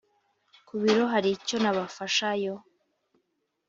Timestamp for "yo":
2.43-2.55